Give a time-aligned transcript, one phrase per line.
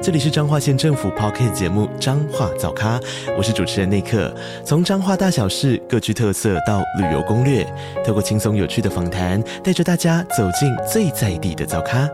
[0.00, 3.00] 这里是彰化县政府 Podcast 节目《彰化早咖》，
[3.36, 4.32] 我是主持人内克。
[4.64, 7.64] 从彰化大小事各具特色到旅游攻略，
[8.06, 12.08] 透过轻松有趣的访谈，带着大家走进最在地的早咖。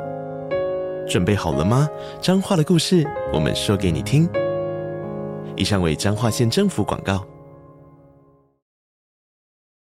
[1.06, 1.86] 准备好了吗？
[2.22, 4.26] 彰化的故事，我们说给你听。
[5.54, 7.22] 以上为彰化县政府广告。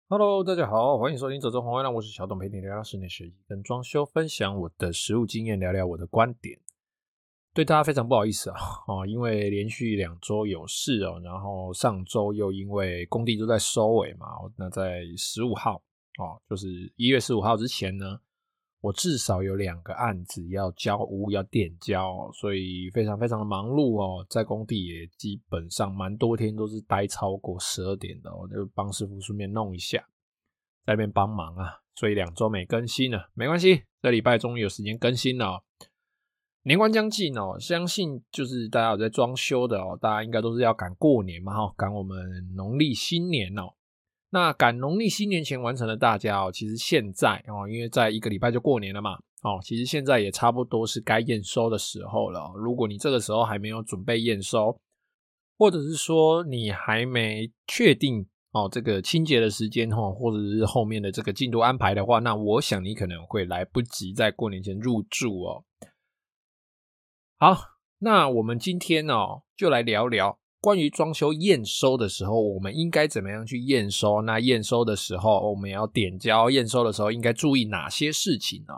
[0.10, 6.58] Hello，大家好，欢迎收听《走钟红月亮》，我是小董，陪你聊聊室内设计跟装修，分享我的实务经验，聊聊我的观点。
[7.54, 15.76] 对大家非常不好意思啊，哦，因为连续两周有事哦，然后上周又因为工地都在收尾嘛，那在十五号
[16.18, 18.18] 哦，就是一月十五号之前呢，
[18.80, 30.00] 我至少有两个案子要交屋要垫交，所以非常非常的忙碌哦，在工地也基本上蛮多天都是待超过十二点的，我就帮师傅顺便弄一下，
[30.86, 35.66] 在那边帮忙啊，所以两周没更新了，没关系，这礼拜终于有时间更新了。
[36.64, 42.18] 年关将近哦，相信就是大家有在装修的哦，大家应该都是要赶过年嘛哈，赶我们
[42.56, 43.74] 农历新年哦。
[44.30, 52.54] 那赶农历新年前完成的大家哦，其实现在哦，因为在一个礼拜就过年了嘛，哦，其实现在也差不多是该验收的时候了。
[52.56, 54.80] 如果你这个时候还没有准备验收，
[55.58, 65.66] 或者是说你还没确定哦这个清洁的时间哈，或者是后面的这个进度安排的话，那我想你可能会来不及在过年前入住哦。
[67.44, 67.58] 好，
[67.98, 74.22] 那我们今天哦，就来聊聊关于装修验收的时候，我们应该怎么样去验收？
[74.22, 78.76] 那验收的时候，我们要点交，验收的时候应该注意哪些事情呢？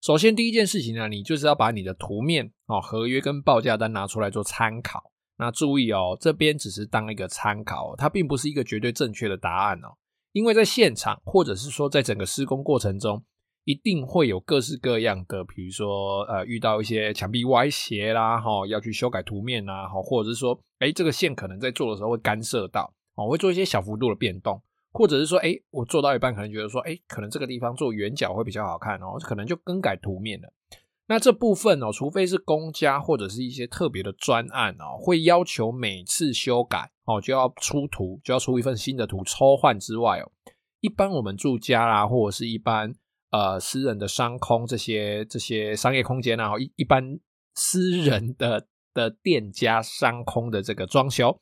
[0.00, 5.12] 首先，第一件事情呢，你就是要把你的图面哦、合约跟报价单拿出来做参考。
[5.36, 9.88] 那注意哦，这边只是当一个参考，它并不是一个绝对正确的答案哦，
[10.32, 13.22] 因为在现场或者是说在整个施工过程中。
[13.66, 24.62] 一定会有各式各样的，比如说，呃，遇到一些墙壁歪斜啦，哈，要去修改图面啦，哈，或者是说，哎，这个线可能在做的时候会干涉到，哦，会做一些小幅度的变动，
[24.92, 30.52] 或者是说，哎，我做到一半可能觉得说，哎，可能这个地方做圆角会比较好看哦，可能就更改图面了。
[31.08, 40.30] 那这部分哦，除非是公家或者是一些特别的专案哦，会要求每次修改哦就要出图，就要出一份新的图抽换之外哦，
[40.78, 42.94] 一般我们住家啦，或者是一般。
[43.36, 47.04] 呃，私人的商空这些这些商业空间啊，一一般
[47.54, 51.38] 私人的的店家商空的这个装修，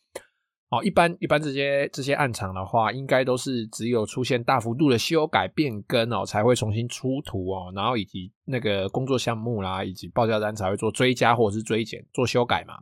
[0.71, 12.75] 哦，一般一般这些这些暗场的话，应该都是只有出现大幅度的修改变更哦，才会重新出图哦，然后以及那个工作项目啦，以及报价单才会做追加或者是追减做修改嘛，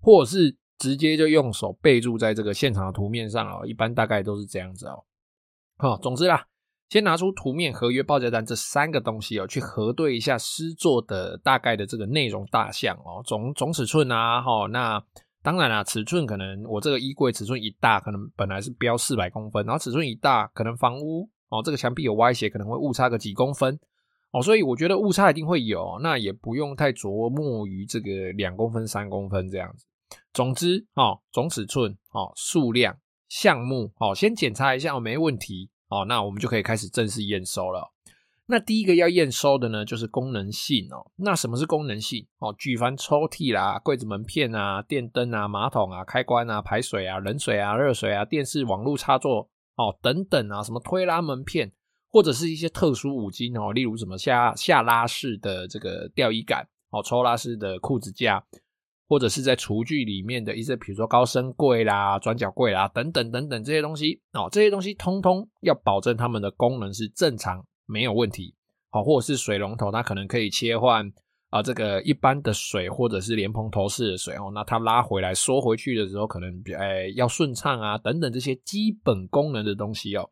[0.00, 5.04] 或者是直接就用手备注在这个现场的图面上哦，一般大概都是这样子哦。
[5.76, 6.46] 好，总之啦。
[6.88, 15.02] 先拿出图面、合约、报价单这三个东西哦，去核对一下诗作的大概的这个内容大项哦，总总尺寸啊，哈，那
[15.42, 23.78] 当然啦，尺寸可能我这个衣柜尺寸一大，可能本来是标四百公分，然后尺寸一大，可能房屋哦，这个墙壁有歪斜，可能会误差个几公分
[24.32, 29.84] 哦，所以我觉得误差一定会有，那也不用太琢磨于这个两公分、三公分这样子。
[30.32, 32.96] 总之哦，总尺寸哦，数量、
[33.28, 35.70] 项目哦，先检查一下哦，没问题。
[35.88, 37.92] 哦，那我们就可以开始正式验收了。
[38.50, 41.10] 那第一个要验收的呢，就是功能性哦。
[41.16, 42.26] 那什么是功能性？
[42.38, 51.70] 哦，举凡抽屉啦、柜子门片啊、电灯啊、马桶啊、开关啊、排水啊、冷水啊、热水啊、电视网络插座哦等等啊，什么推拉门片，
[52.08, 58.42] 或者是一些特殊五金哦，例如什么下下拉式的这个吊衣杆哦，抽拉式的裤子架。
[59.08, 68.54] 或者是在厨具里面的一些，比如说高升柜啦、转角柜啦等等等等这些东西哦，这些东西通通要保证它们的功能是正常没有问题，
[68.90, 71.10] 好，或者是水龙头它可能可以切换
[71.48, 80.28] 啊，这个一般的水或者是莲蓬头式的水哦，那它拉回来缩回去的时候可能诶要顺畅啊等等这些基本功能的东西哦，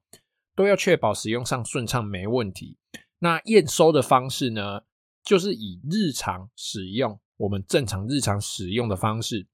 [0.55, 2.77] 都要确保使用上顺畅没问题。
[3.19, 4.83] 那验收的方式呢，
[5.25, 7.19] 就是以日常使用。
[7.37, 9.47] 我们正常日常使用的方式，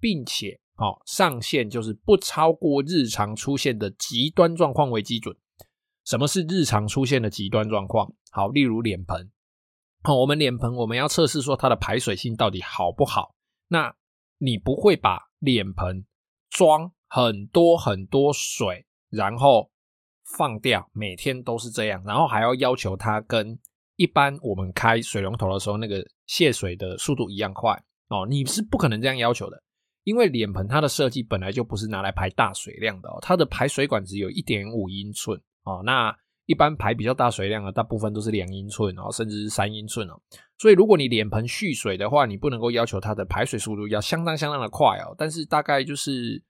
[0.00, 5.36] 并且哦上限就是不超过日常出现的极端状况为基准。
[6.04, 8.14] 什么是日常出现的极端状况？
[8.30, 9.30] 好，例如脸盆。
[10.02, 13.34] 好，我们脸盆我们要测试说它的排水性到底好不好。
[13.68, 13.96] 那
[14.38, 16.06] 你不会把脸盆
[16.48, 19.72] 装很多很多水，然后
[20.36, 23.58] 放掉，每天都是这样，然后还要要求它跟
[23.96, 27.72] 一般我们开水龙头的时候那个泄水的速度一样快
[28.08, 29.62] 哦，你是不可能这样要求的，
[30.04, 36.16] 因为脸盆它的设计本来就不是拿来排大水量的哦，它的排水管只有一点五英寸哦，那
[36.46, 40.20] 一般排比较大水量的大部分都是两英寸哦，甚至是三英寸哦，
[40.58, 46.42] 所以如果你脸盆蓄水的话，你不能够要求它的排水速度要相当相当的快哦，但是大概就是。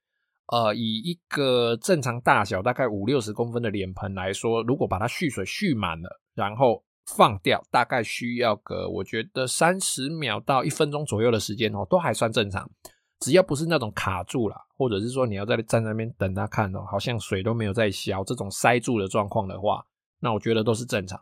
[0.53, 12.69] 呃，以一个正常大小大概五六十公分的脸盆来说，如果把它蓄水蓄满了，然后放掉，大概需要个我觉得三十秒到一分钟左右的时间哦，都还算正常。
[13.21, 19.85] 只要不是那种卡住了，或者是说你要在站在那边等它看哦，好像水都没有在消，这种塞住的状况的话，
[20.21, 21.19] 那我觉得都是正常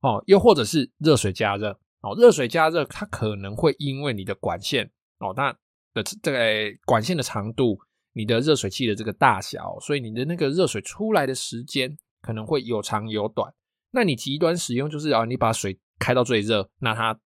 [0.00, 0.22] 哦。
[0.26, 4.90] 又或者是热水加热哦，热水加热它可能会因为你的管线
[5.20, 5.52] 哦，它
[5.94, 6.38] 的这个
[6.84, 7.78] 管线的长度。
[8.18, 13.52] 你的热水器的这个大小，所以你的那个热水出来的时间可能会有长有短。
[13.90, 17.18] 那你极端使用就是啊，你把水开到最热，那它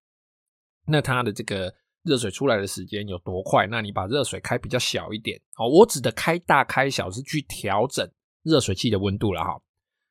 [0.87, 1.73] 那它的这个
[2.03, 3.67] 热水出来的时间有多快？
[3.67, 5.67] 那你把热水开比较小一点哦。
[5.67, 8.07] 我指的开大开小是去调整
[8.43, 9.61] 热水器的温度了哈。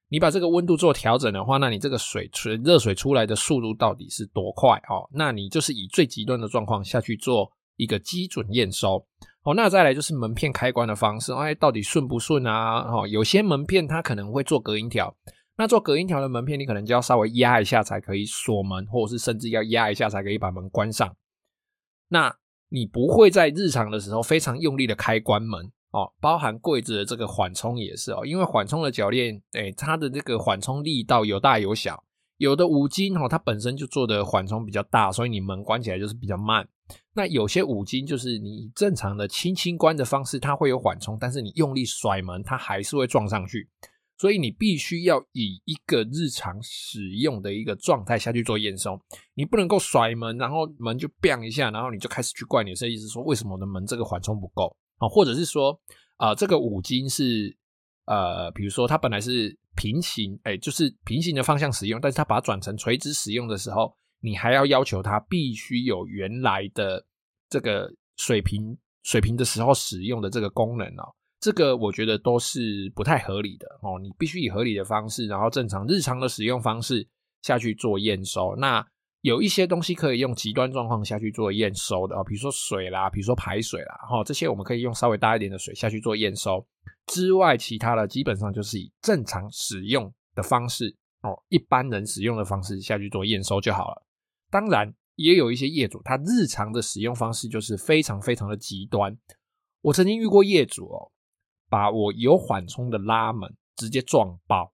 [0.08, 5.08] 你把这个温度做调整的话，那你这个水出热水出来的速度到底是多快哦？
[5.12, 9.06] 那你就是以最极端的状况下去做一个基准验收。
[9.44, 12.80] 哦，那再来就是门片开关的方式，哎，到底顺不顺啊？
[12.92, 15.16] 哦，有些门片它可能会做隔音条，
[15.60, 21.14] 那做隔音条的门片，你可能就要稍微压一下才可以锁门，或者是甚至要压一下才可以把门关上。
[22.08, 22.34] 那
[22.70, 32.02] 你不会在日常的时候非常用力的开关门哦，包含柜子的这个缓冲也是哦，因为缓冲的铰链，哎，它的这个缓冲力道有大有小，
[32.38, 36.66] 有的五金哦，它本身就做的缓冲比较大，所以你门关起来就是比较慢。
[37.12, 43.68] 那有些五金就是你正常的轻轻关的方式，它会有缓冲，但是你用力甩门，它还是会撞上去。
[44.20, 49.00] 所以你必须要以一个日常使用的一个状态下去做验收，
[49.32, 55.08] 你不能够甩门，然后门就 bang 一下，然后你就开始去怪你的设计师说，为什么我的门这个缓冲不够啊？
[55.08, 55.80] 或者是说
[56.18, 57.56] 啊、这个五金是
[58.04, 63.96] 呃，比如说它本来是平行，哎，就是平行的方向使用，但是它把它转成垂直使用的时候。
[64.22, 67.02] 你还要要求它必须有原来的
[67.48, 71.08] 这个水平水平的时候使用的这个功能哦，
[71.40, 73.98] 这个我觉得都是不太合理的哦。
[73.98, 77.06] 你必须以合理的方式，然后正常日常的使用方式
[77.42, 78.54] 下去做验收。
[78.56, 78.86] 那
[79.22, 86.66] 有一些东西可以用极端状况下去做验收的哦，比如说水啦，比如说排水啦，哈，这些我们可以用稍微大一点的水下去做验收。
[87.06, 94.02] 之外，其他的基本上就是以正常使用的方式哦，一般人使用的方式下去做验收就好了。
[94.50, 99.14] 当然，也有一些业主，他日常的使用方式就是非常非常的极端。
[99.82, 101.10] 我曾经遇过业主哦，
[101.70, 104.70] 把我有缓冲的拉门直接撞爆。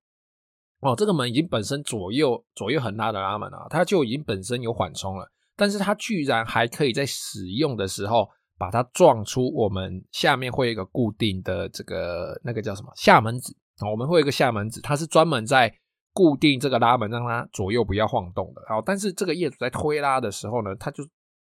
[0.81, 8.29] 哦，这个门已经本身左右左右横拉的拉门啊，它就已经本身有缓冲了，但是它居然还可以在使用的时候
[8.59, 15.73] 把它撞出我们下面会有一个固定的这个那个叫什么下门子啊，我们会有一个下门子，它是专门在。
[16.17, 18.63] 固定这个拉门，让它左右不要晃动的。
[18.67, 21.05] 好，但是这个业主在推拉的时候呢，他就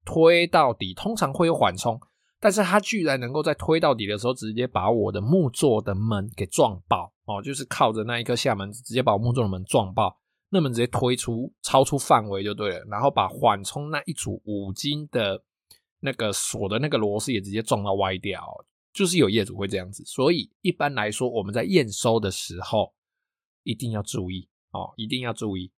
[0.03, 2.01] 推到底，通常会有缓冲，
[2.45, 10.15] 但是他居然能够在推到底的时候，直接把我的木座的门给撞爆哦，就是靠着那一颗下门，直接把我木座的门撞爆，
[10.49, 15.43] 那门直接推出超出范围就对了，然后把缓冲那一组五金的
[16.01, 18.39] 那个锁的那个螺丝也直接撞到歪掉，
[18.93, 22.93] 就是有业主会这样子，所以一般来说我们在验收的时候
[23.63, 24.47] 一定要注意。
[24.71, 25.71] 哦，一定要注意，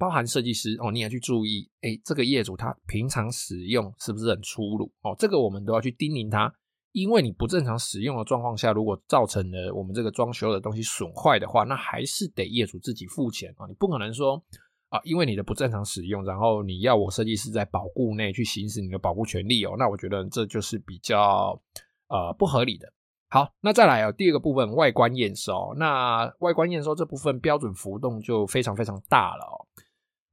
[0.00, 4.90] 包含设计师哦，你也要去注意，哎，这个业主他平常使用是不是很粗鲁？
[5.02, 6.50] 哦，这个我们都要去叮咛他，
[6.92, 14.42] 因为你不正常使用的状况下，如果造成了我们这个装修的东西损坏的话，那还是得业主自己付钱啊，你不可能说
[14.88, 21.60] 啊，因为你的不正常使用，然后你要我设计师在保护内去行使你的保护权利哦，那我觉得这就是比较
[22.08, 22.90] 呃不合理的。
[23.32, 25.72] 好，那再来啊，第二个部分外观验收。
[25.76, 29.54] 那外观验收这部分标准浮动就非常非常大了哦。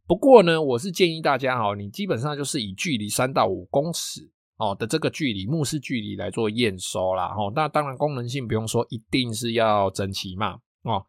[0.07, 4.21] 不过呢，我是建议大家哈，你基本上就是以距离三到五公尺
[4.55, 7.35] 哦的这个距离，目视距离来做验收啦。
[7.37, 11.05] 哦，那当然功能性不用说，一定是要整齐嘛哦。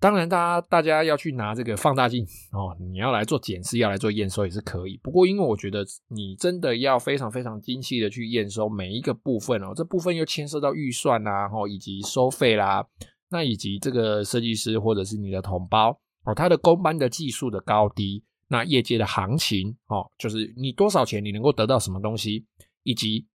[0.00, 4.96] 当然，大家大家要去拿这个放大镜哦，你要来做检视，要来做验收也是可以。
[5.02, 12.86] 不过，因为我觉得你真的要非常非常精细的去验收每一个部分哦，这部分又牵涉到预算啦，哦，以及收费啦，
[13.28, 22.44] 那以及这个设计师或者是你的同胞哦，他的工班的技术的高低，那业界的行情哦，就是你多少钱你能够得到什么东西，
[22.82, 23.26] 以及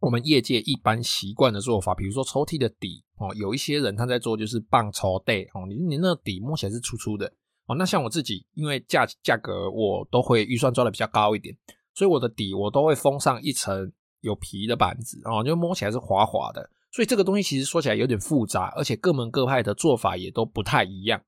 [0.00, 7.30] 我们业界一般习惯的做法，比如说抽屉的底哦，有一些人他在做就是棒抽带哦，你你那底摸起来是粗粗的
[7.66, 7.76] 哦。
[7.76, 11.54] 那像我自己，因为价价格我都会预算抓的比较高一点，
[11.94, 13.92] 所以我的底我都会封上一层
[14.22, 16.70] 有皮的板子哦，就摸起来是滑滑的。
[16.92, 21.20] 所以这个东西其实说起来有点复杂，而且各门各派的做法也都不太一样。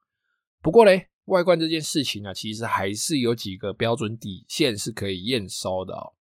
[0.63, 6.13] 不过嘞，外观这件事情呢，其实还是有几个标准底线是可以验收的哦。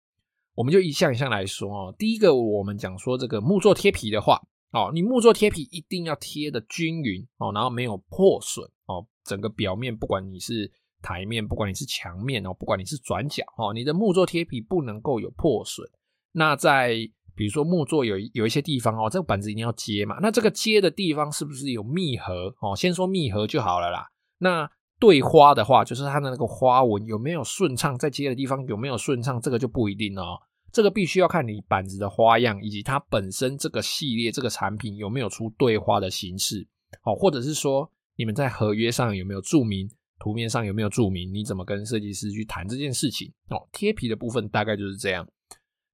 [0.53, 1.95] 我们就一项一项来说哦。
[1.97, 4.41] 第一个，我们讲说这个木作贴皮的话，
[4.71, 9.05] 哦，你木作贴皮一定要贴的均匀哦，然后没有破损哦。
[9.23, 15.87] 整个表面，不管你是台面，不管你是墙面哦，不管你是转角哦，你的木作贴皮不能够有破损。
[16.31, 16.95] 那在
[17.35, 20.17] 比如说木作有有一些地方哦，这个板子一定要接嘛。
[20.21, 22.75] 那这个接的地方是不是有密合哦？
[22.75, 24.07] 先说密合就好了啦。
[24.39, 30.37] 那对花的话，就是它的那个花纹有没有顺畅，在接的地方有没有顺畅，这个就不一定哦。
[30.71, 36.67] 这个必须要看你板子的花样，以及它本身这个系列这个产品有没有出对花的形式，
[37.03, 39.89] 哦，或者是说你们在合约上有没有注明，
[40.19, 43.67] 图面上有没有注明，你怎么跟设计师去谈这件事情哦。
[43.71, 45.27] 贴皮的部分大概就是这样。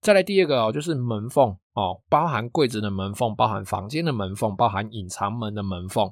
[0.01, 6.11] 再来第二个哦，就是门缝哦，包含柜子的门缝，包含房间的门缝，包含隐藏门的门缝。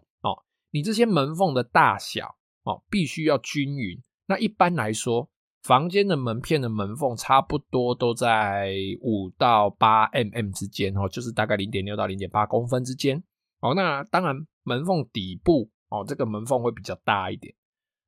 [0.71, 4.01] 你这些门缝的大小哦，必须要均匀。
[4.25, 5.29] 那一般来说，
[5.63, 13.21] 房间的门片的门缝差不多都在五到八 mm 之间哦，就是大概零点六到零点八公分之间
[13.59, 13.73] 哦。
[13.75, 17.53] 那当然，门缝底部哦，这个门缝会比较大一点。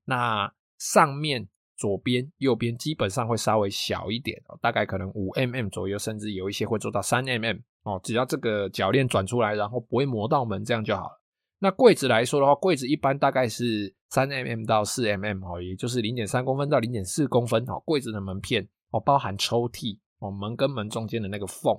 [0.06, 1.48] 那上面。
[1.76, 8.00] 左边、右边基本上会稍微小一点哦，大概可能五 mm 左右，甚至有一些会做到三 mm 哦。
[8.04, 11.22] 只要这个铰链转出来，然后不会磨到门，这样就好了。
[11.64, 17.82] 那柜子来说的话，柜子一般大概是三 mm 到四 mm 哦，也就是零点三公分到零点四公分哦。
[17.86, 21.74] 柜子的门片哦，包含抽屉哦，门跟门中间的那个缝，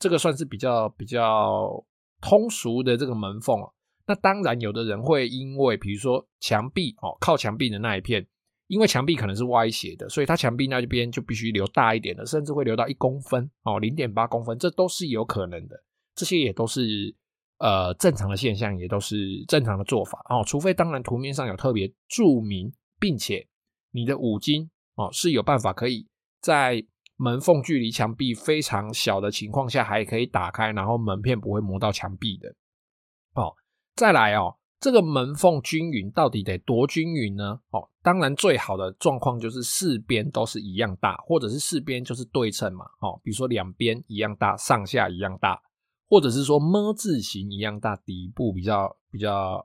[0.00, 1.70] 这个算是比较比较
[2.20, 3.72] 通俗的这个门缝哦。
[4.08, 8.26] 那当然，有的人会因为比如说墙壁哦，靠墙壁的那一片。
[8.66, 15.84] 因为墙壁可能是歪斜的，所以它墙壁那一边就必须留大一点的，甚至会留到一公分哦，零点八公分，这都是有可能的。
[16.14, 17.14] 这些也都是
[17.58, 20.42] 呃正常的现象，也都是正常的做法哦。
[20.46, 23.46] 除非当然图面上有特别注明，并且
[23.90, 26.06] 你的五金哦是有办法可以
[26.40, 26.84] 在
[27.16, 32.48] 门缝距离墙壁非常小的情况下，还可以打开，然后门片不会磨到墙壁的
[33.34, 33.54] 哦。
[33.94, 34.54] 再来哦。
[34.80, 37.58] 这个门缝均匀到底得多均匀呢？
[37.70, 42.84] 哦，当然最好的状况就是四边都是一样大，或者是四边就是对称嘛。
[43.00, 45.60] 哦，比如说两边一样大，上下一样大，
[46.08, 49.64] 或者是说么字形一样大，底部比较比较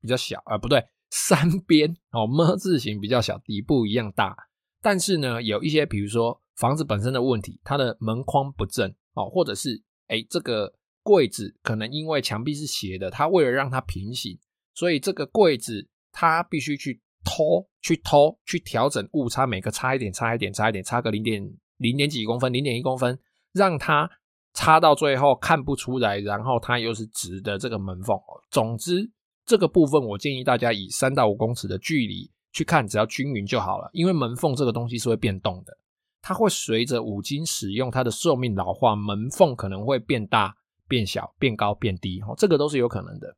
[0.00, 4.36] 比较小啊，不对，三边哦么字形比较小，底部一样大。
[4.80, 10.74] 但是呢，有一些比如说房子本身的问题，它的门框不正哦，或者是诶这个。
[11.06, 14.38] 柜子可能因为墙壁是斜的，它为了让它平行，
[14.72, 23.18] 所以这个柜子它必须去拖、去拖、去调整误差，每个差一点、差一点、差一点，差个零点零点几公分、零点一公分，
[23.52, 24.10] 让它
[24.54, 28.18] 插到最后看不出来，然后它又是直的这个门缝。
[28.50, 29.10] 总之，
[29.44, 33.90] 这个部分我建议大家以三到五公尺的距离去看，只要均匀就好了。
[33.92, 35.76] 因为门缝这个东西是会变动的，
[36.22, 40.54] 它会随着五金使用，它的寿命老化，门缝可能会变大。
[40.86, 43.34] 变小、变高、变低，哦，这个都是有可能的。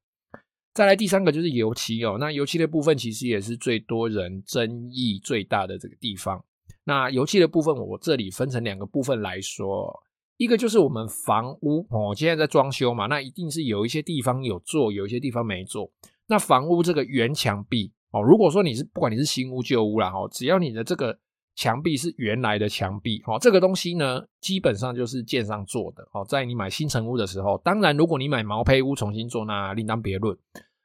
[0.75, 6.45] 再来第三个就是油漆哦，那油漆的部分其实也是最多人争议最大的这个地方。
[6.83, 9.97] 那油漆的部分，我这里分成两个部分来说，
[10.37, 15.91] 一个就是我们房屋哦，现在在装修嘛，那一定是有一些地方有做，有一些地方没做。
[16.29, 21.19] 那房屋这个原墙壁哦，如果说你是不管你是新屋旧屋啦，哦，只要你的这个。
[21.59, 30.37] 墙壁是原来的墙壁，哦，这个东西呢，基本上就是建商做的，哦，在你买新成屋的时候，当然如果你买毛坯屋重新做，那另当别论。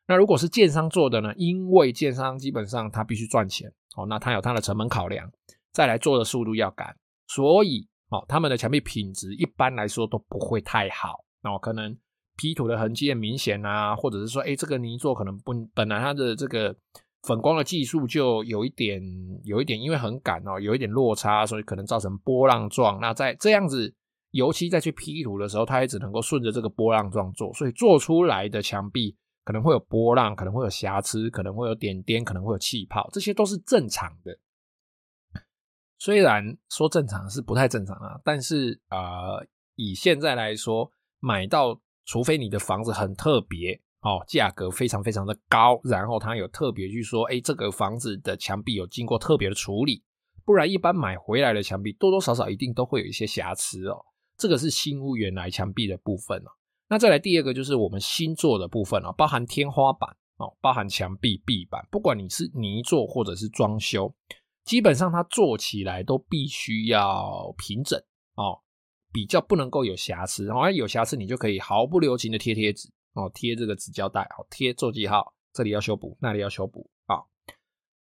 [0.08, 5.30] 那如果是建商做的呢，因为建商基本上他必须赚钱，哦，那他有他的成本考量，
[5.74, 6.96] 再来做的速度要赶，
[7.28, 11.98] 所以，哦，他们的墙壁品质一般来说都不会太好，哦，可能
[12.38, 16.76] P 图的痕迹很明显啊，或者是说，哎，这个泥做可能不本来它的这个。
[17.28, 19.00] 粉光的技术就有一点，
[19.44, 23.00] 有一点，因为很赶哦，有一点落差，所以可能造成波浪状。
[23.00, 23.94] 那在这样子
[24.32, 29.16] 油漆再去 P 图的时候，它也只能够顺着这个波浪状做，所以做出来的墙壁
[29.46, 34.36] 可能会有波浪，可能会有瑕疵，可能会有点点，可能会有气泡，这些都是正常的。
[36.02, 43.80] 虽然说正常是不太正常啊，但是呃，以现在来说，买到除非你的房子很特别。
[44.02, 50.02] 哦，价格非常非常的高，然后他有特别去说，哎，这个房子的墙壁有经过特别的处理，
[50.44, 54.04] 不然一般买回来的墙壁多多少少一定都会有一些瑕疵哦。
[54.36, 56.50] 这个是新屋原来墙壁的部分哦。
[56.90, 64.12] 那再来第二个就是我们新做的部分哦，包含天花板哦，包含墙壁、壁板，不管你是泥作或者是装修，
[64.64, 68.00] 基本上它做起来都必须要平整
[68.36, 68.62] 哦，
[69.12, 70.46] 比较不能够有瑕疵。
[70.46, 77.18] 然后有瑕疵，你就可以毫不留情的贴贴纸哦，贴这个纸胶带哦，贴做记号，这里要修补，那里要修补啊。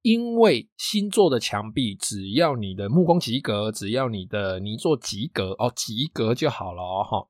[0.02, 7.28] 因为新做的墙壁，只要你的木工及格，只要你的泥作及格哦，及格就好了哦哈。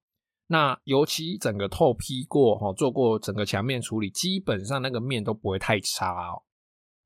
[0.49, 6.43] 那油漆整个透批过哈，做过整个墙面处理，基本上那个面都不会太差哦。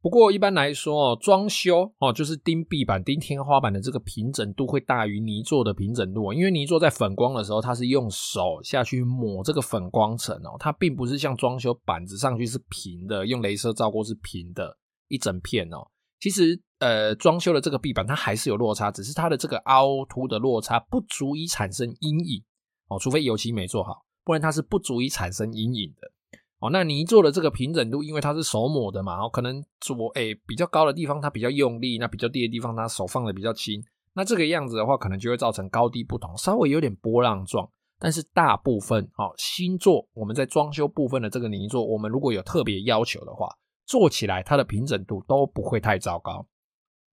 [0.07, 14.79] 不过一般来说哦，装修哦，就是钉壁板、钉天花板的这个平整度会大于泥作的平整度，因为泥作在粉光的时候，它是用手下去抹这个粉光层哦，它并不是像装修板子上去是平的，用镭射照过是平的。
[15.09, 15.79] 一整片哦，
[16.21, 22.41] 其实呃，装修的这个壁板它还是有落差，只是它的这个凹凸的落差不足以产生阴影
[22.87, 26.13] 哦，除非油漆没做好，不然它是不足以产生阴影的
[26.61, 26.71] 哦。
[26.71, 33.83] 那泥做的这个平整度，因为它是手抹的嘛，哦，可能做诶比较高的地方它比较用力，那比较低的地方它手放的比较轻，
[34.15, 37.69] 那这个样子的话，可能就会造成高低不同，稍微有点波浪状。
[37.99, 43.49] 但是大部分哦，新做我们在装修部分的这个泥做，我们如果有特别要求的话。
[43.89, 46.45] 做起来它的平整度都不会太糟糕。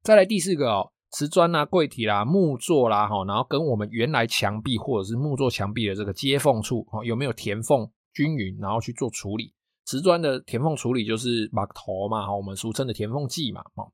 [0.02, 9.53] 再来第四个哦，瓷砖啦、柜体啦、木座啦，哈，然后跟我们原来墙壁或者是木座墙壁的这个接缝处，哦，有没有填缝均匀，然后去做处理。
[9.86, 13.91] 瓷砖的填缝处理就是锚头嘛，哈，我们俗称的填缝剂嘛，哦，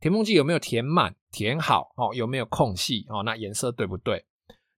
[0.00, 4.24] 填缝剂有没有填满、填好，哦，有没有空隙，哦，那颜色对不对？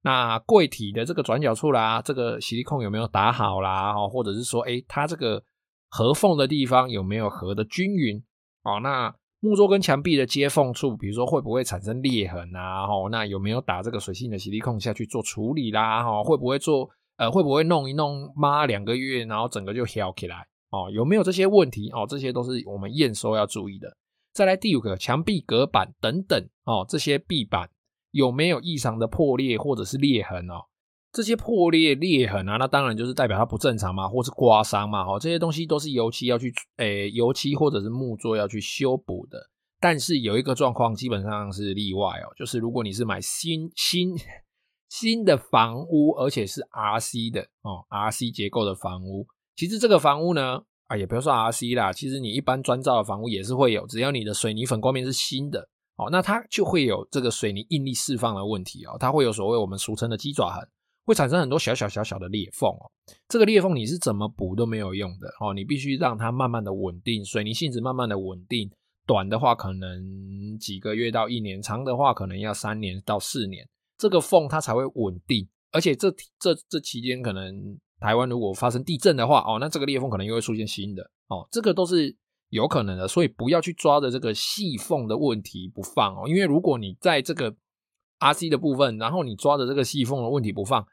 [0.02, 5.44] 那柜体的这个转角处啦，这个矽利康有没有打好啦，哦，或者是说，诶，它这个。
[5.92, 8.22] 合缝的地方有没有合的均匀？
[8.62, 12.84] 哦，那木桌跟墙壁的接缝处，比如说会不会产生裂痕啊？
[12.84, 16.04] 哦，那有没有打这个水性的矽利康下去做处理啦？
[16.04, 16.88] 哈，会不会做？
[17.20, 20.46] 呃，会不会弄一弄，妈两个月，然后整个就翘起来？
[20.70, 21.90] 哦，有没有这些问题？
[21.90, 23.94] 哦，这些都是我们验收要注意的。
[24.32, 27.68] 再来第五个，墙壁隔板等等，哦，这些壁板
[28.12, 30.50] 有没有异常的破裂或者是裂痕？
[30.50, 30.64] 哦。
[31.12, 39.38] 这些破裂裂痕啊，那当然就是代表它不正常嘛，或是刮伤嘛，哈，这些东西都是油漆要去，诶、油漆或者是木作要去修补的。
[39.78, 44.14] 但是有一个状况基本上是例外哦，就是如果你是买新新
[44.90, 49.26] 新的房屋，而且是 RC 的哦，RC 结构的房屋，
[49.56, 60.68] 其实这个房屋呢，啊，也不要说 RC 啦，其实你一般砖造的房屋也是会有，只要你的水泥粉光面是新的哦，那它就会有这个水泥应力释放的问题哦，它会有所谓我们俗称的鸡爪痕。
[61.06, 62.90] 会产生很多小小小小的裂缝哦，
[63.26, 68.70] 这个裂缝你是怎么补都没有用的哦，你必须让它慢慢的稳定，水泥性质慢慢的稳定，
[69.06, 73.66] 短的话可能几个月到一年，长的话可能要三年到四年，
[74.00, 81.02] 这个缝它才会稳定，而且这这这期间可能台湾如果发生地震的话哦，那这个裂缝可能又会出现新的。
[81.28, 82.16] 哦，这个都是
[82.48, 87.54] 有可能的，所以不要去抓着这个细缝的问题不放哦，因为如果你在这个
[88.20, 90.86] RC 的部分，然后你抓着这个细缝的问题不放，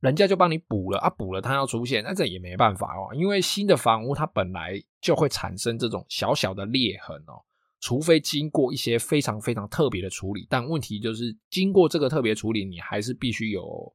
[0.00, 7.40] 人家就帮你补了啊，补了它要出现，那这也没办法哦，因为新的房屋它本来就会产生这种小小的裂痕哦，
[7.80, 13.92] 除非经过一些非常非常特别的处理，但问题就是经过这个特别处理，你还是必须有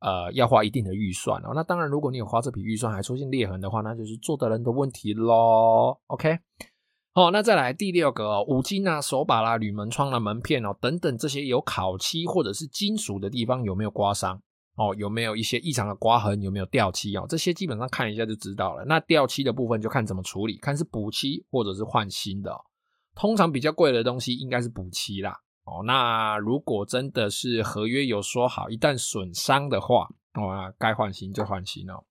[0.00, 1.52] 呃要花一定的预算哦。
[1.54, 5.98] 那当然，如果你有花这笔预算还出现裂痕的话，那就是做的人的问题喽。
[6.06, 6.38] OK。
[7.16, 14.42] 好，那再来第六个哦，五金啊、手把啦、铝门窗啦、门片哦等等这些有烤漆或者是金属的地方有没有刮伤
[14.74, 14.92] 哦？
[14.98, 16.42] 有没有一些异常的刮痕？
[16.42, 17.24] 有没有掉漆哦？
[17.28, 18.84] 这些基本上看一下就知道了。
[18.84, 22.60] 那掉漆的部分就看怎么处理，看是补漆或者是换新的哦。
[23.14, 25.82] 通常比较贵的东西应该是补漆啦哦。
[25.84, 32.02] 那如果真的是合约有说好，一旦损伤的话哦，该换新就换新哦。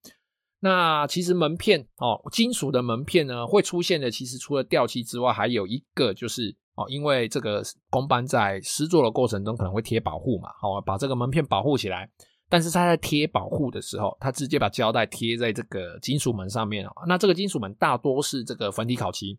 [0.59, 12.09] 那其实门片哦，金属的门片呢，会出现的，其实除了掉漆之外，还有一个就是哦，因为这个工班在施作的过程中可能会贴保护嘛，哦，把这个门片保护起来。
[12.49, 16.91] 但是他在贴保护的时候，他直接把胶带贴在这个金属门上面哦。
[17.07, 19.37] 那这个金属门大多是这个粉底烤漆。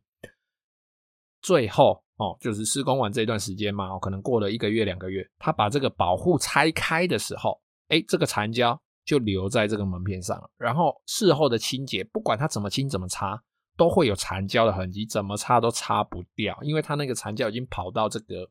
[1.45, 8.77] 最后哦，就是施工完这段时间嘛，哦，可能过了一个月两个月，他把这个保护拆开的时候，诶，这个残胶。
[9.07, 13.39] 就留在这个门片上了，然后事后的清洁，不管它怎么清怎么擦，
[13.77, 18.49] 都会有残胶的痕迹，怎么擦都擦不掉，因为它那个残胶已经跑到这个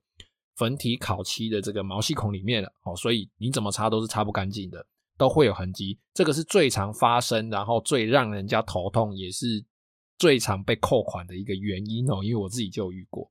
[0.56, 4.86] 粉体烤漆的这个毛细孔里面了哦，所以你怎么擦都是擦不干净的，
[5.18, 6.00] 都会有痕迹。
[6.14, 9.66] 这个是最常发生，然后最让人家头痛，也是
[10.18, 13.30] 最常被扣款的一个原因哦，因为我自己就有遇过。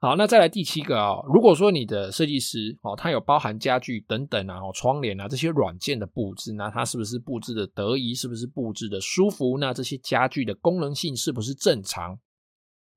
[0.00, 8.14] 好，那再来第七个啊、如果说你的设计师哦，他有包含家具等等啊，窗帘啊这些软件的布置，那他是不是布置的得宜？
[8.14, 9.56] 是不是布置的舒服？
[9.56, 12.18] 那这些家具的功能性是不是正常？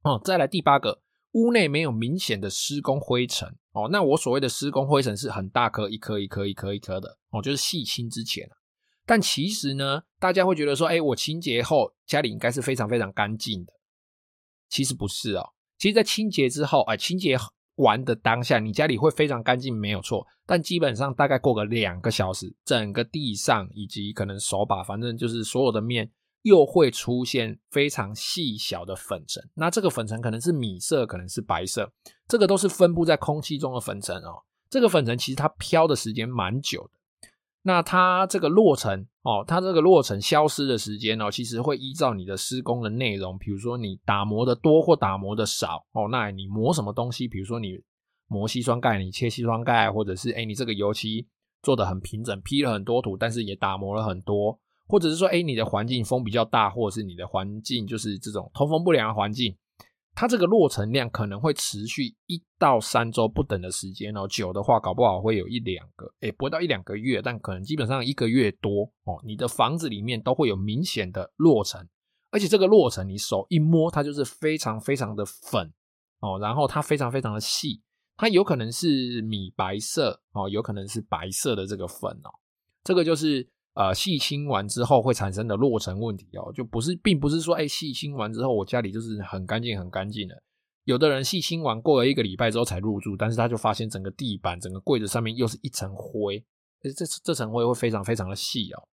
[0.03, 3.87] 哦，再来第八个，屋内没有明显的施工灰尘哦。
[3.89, 8.49] 那我所谓的施工灰尘是很大颗，一颗一颗一颗一颗的哦，就是细心之前。
[9.07, 13.73] 但其实呢，大家会觉得说，哎，我清洁后家里应该是非常非常干净的。
[14.69, 15.53] 其实不是哦。
[15.79, 17.37] 其实，在清洁之后，哎，清洁
[17.75, 20.27] 完的当下，你家里会非常干净，没有错。
[20.45, 29.41] 但基本上大概过个两个小时，整个地上以及可能手把，反正就是所有的面，又会出现非常细小的粉尘。
[29.53, 31.89] 那这个粉尘可能是米色，可能是白色，
[32.27, 34.43] 这个都是分布在空气中的粉尘哦。
[34.69, 36.96] 这个粉尘其实它飘的时间蛮久的。
[37.67, 47.27] 那它这个落尘哦，它这个落尘消失的时间哦，其实会依照你的施工的内容，比如说你打磨的多或打磨的少哦，那你磨什么东西？
[47.27, 47.77] 比如说你
[48.29, 51.27] 磨矽酸钙，你切矽酸钙，或者是诶你这个油漆
[51.61, 59.53] 做的很平整，批了很多土，但是也打磨了很多，或者是说诶你的环境风比较大，或者是你的环境就是这种通风不良的环境。
[60.19, 69.21] 它这个落尘量可能会持续一到三周不等的时间哦，久的话搞不好会有一两个，诶，不到一两个月，但可能基本上一个月多哦。
[69.23, 71.87] 你的房子里面都会有明显的落尘，
[72.31, 75.71] 而且这个落尘你手一摸，它就是非常非常的粉
[76.21, 77.83] 哦，然后它非常非常的细，
[78.15, 82.33] 它有可能是米白色哦，有可能是白色的这个粉哦，
[82.83, 83.47] 这个就是。
[83.77, 90.33] 呃，细清完之后会产生的落尘问题哦，就不是，并不是说，哎，细清完之后我家里就是很干净很干净的。
[90.85, 96.43] 有的人细清完过了一个礼拜之后才入住，但是他就发现整个地板、整个柜子上面又是一层灰，
[96.81, 98.87] 这这层灰会非常非常的细哦。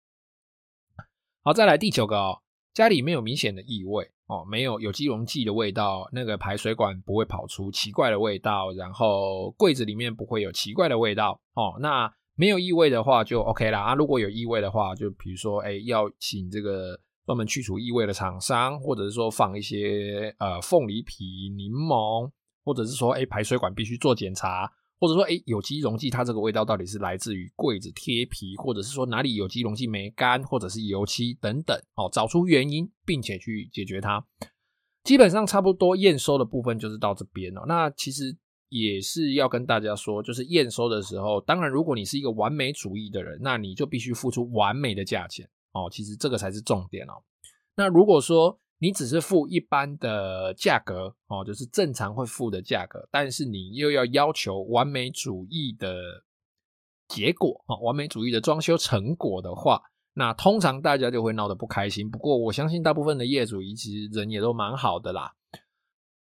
[1.44, 2.42] 好，再来第九个哦，
[2.74, 12.12] 家里没有明显的异味哦，没有有机溶剂的味道，那个排水管不会跑出奇怪的味道，然后柜子里面不会有奇怪的味道哦，那。
[12.34, 13.94] 没有异味的话就 OK 啦啊！
[13.94, 22.30] 如果有异味的话，就比如说，哎，要请这个专门去除异味的厂商，或者是说放一些呃凤梨皮、柠檬，
[22.64, 24.66] 或者是说，哎，排水管必须做检查，
[24.98, 34.24] 或者说，哎，有机溶剂它这个味道到底是来自于柜子贴皮，或者是说哪里有机溶剂没干，或者是油漆等等，哦，找出原因，并且去解决它。
[35.04, 37.64] 基本上差不多验收的部分就是到这边了。
[37.68, 38.38] 那其实。
[38.72, 45.90] 也是要跟大家说，就是验收的时候，当然，如果你是一个完美主义的人，那你就必须付出完美的价钱哦。
[45.92, 47.12] 其实这个才是重点哦。
[47.76, 56.24] 那如果说你只是付一般的价格哦，就是正常会付的价格，但是你又要要求完美主义的
[57.08, 59.82] 结果啊，完美主义的装修成果的话，
[60.14, 62.10] 那通常大家就会闹得不开心。
[62.10, 65.34] 不过我相信大部分的业主其实人也都蛮好的啦，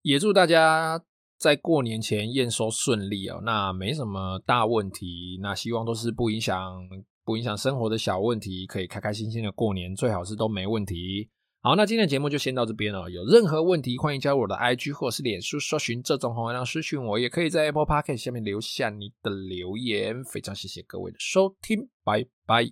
[0.02, 1.02] 也祝大家。
[1.42, 6.88] 在过年前验收顺利哦，那没什么大问题，那希望都是不影响
[7.24, 11.28] 不影响生活的小问题，可以开开心心的过年，最好是都没问题。
[11.60, 13.10] 好，那今天的节目就先到这边了。
[13.10, 20.22] 有任何问题，欢迎加入我的 IG 或是脸书搜寻这种红月亮私讯我，也可以在 Apple Podcast 下面留下你的留言。
[20.22, 22.70] 非常谢谢各位的收听，拜拜。